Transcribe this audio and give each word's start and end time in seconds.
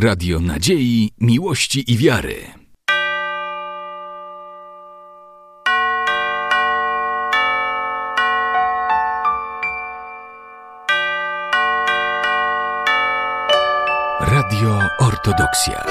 Radio 0.00 0.40
Nadziei, 0.40 1.10
Miłości 1.20 1.92
i 1.92 1.96
Wiary. 1.96 2.36
Radio 14.20 14.80
Ortodoksja. 14.98 15.84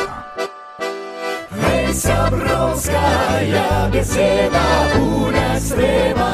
Hej, 1.61 1.95
Sabrowska, 1.95 3.41
ja 3.41 3.89
biesieda, 3.91 4.65
u 4.99 5.31
nas 5.31 5.69
treba, 5.69 6.31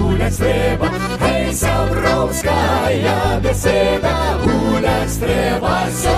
u 0.00 0.12
nas 0.12 0.36
treba. 0.36 0.90
Hej, 1.20 1.54
Sabrowska, 1.54 2.90
ja 2.90 3.40
biesieda, 3.40 4.38
u 4.44 4.80
nas 4.80 5.18
treba, 5.18 5.90
sonana. 6.02 6.17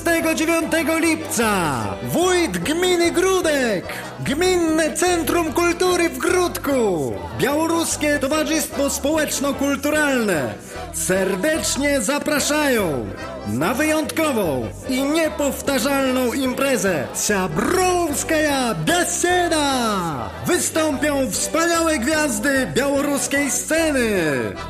29 0.00 1.00
lipca. 1.00 1.84
Wójt 2.02 2.58
gminy 2.58 3.10
Grudek, 3.10 3.84
Gminne 4.20 4.96
Centrum 4.96 5.52
Kultury 5.52 6.08
w 6.08 6.18
Grudku, 6.18 7.12
Białoruskie 7.38 8.18
Towarzystwo 8.18 8.90
Społeczno-Kulturalne 8.90 10.54
serdecznie 10.92 12.00
zapraszają 12.00 13.06
na 13.48 13.74
wyjątkową 13.74 14.66
i 14.88 15.02
niepowtarzalną 15.02 16.32
imprezę 16.32 17.06
Sabrowskaja 17.14 18.74
Beseda! 18.74 20.30
Wystąpią 20.46 21.30
wspaniałe 21.30 21.98
gwiazdy 21.98 22.66
białoruskiej 22.74 23.50
sceny. 23.50 24.20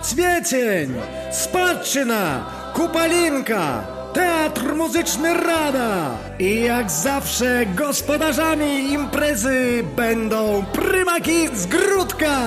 Cwiecień, 0.03 0.95
Spadczyna, 1.33 2.45
Kupalinka, 2.75 3.98
Teatr 4.19 4.75
Muzyczny 4.75 5.35
Rada 5.35 6.11
i 6.39 6.61
jak 6.61 6.91
zawsze 6.91 7.67
gospodarzami 7.67 8.93
imprezy 8.93 9.85
będą 9.97 10.65
Prymaki 10.73 11.49
z 11.55 11.67
Grudka, 11.67 12.39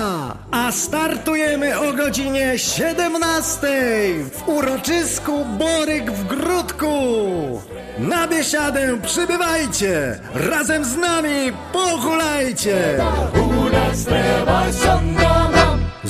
a 0.50 0.72
startujemy 0.72 1.80
o 1.80 1.92
godzinie 1.92 2.58
17 2.58 3.68
w 4.32 4.48
uroczysku 4.48 5.44
Boryk 5.44 6.10
w 6.10 6.26
Grudku. 6.26 6.92
Na 7.98 8.28
biesiadę 8.28 9.00
przybywajcie, 9.06 10.20
razem 10.34 10.84
z 10.84 10.96
nami 10.96 11.52
pohulajcie. 11.72 12.96
Sonana. 12.96 14.21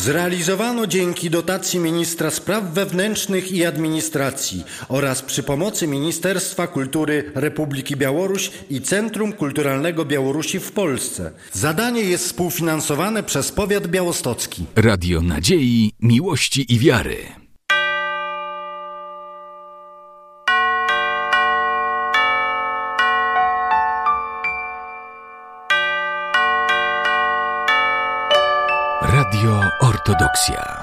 Zrealizowano 0.03 0.87
dzięki 0.87 1.31
dotacji 1.31 1.81
Ministra 1.81 2.31
Spraw 2.31 2.65
Wewnętrznych 2.65 3.53
i 3.53 3.65
Administracji 3.65 4.65
oraz 4.89 5.23
przy 5.23 5.43
pomocy 5.43 5.87
Ministerstwa 5.87 6.67
Kultury 6.67 7.33
Republiki 7.35 7.97
Białoruś 7.97 8.51
i 8.71 8.81
Centrum 8.81 9.33
Kulturalnego 9.33 10.05
Białorusi 10.05 10.61
w 10.61 10.73
Polsce. 10.73 11.31
Zadanie 11.53 12.01
jest 12.01 12.25
współfinansowane 12.25 13.23
przez 13.23 13.53
powiat 13.53 13.87
białostocki. 13.87 14.65
Radio 14.77 15.21
Nadziei, 15.21 15.93
Miłości 16.01 16.75
i 16.75 16.79
Wiary. 16.79 17.42
Radio 29.13 29.61
Ortodoksja. 29.81 30.82